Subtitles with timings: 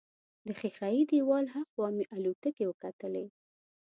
[0.45, 3.25] د ښیښه یي دیوال هاخوا مې الوتکې وکتلې.